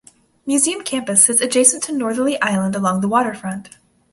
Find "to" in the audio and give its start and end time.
1.83-1.91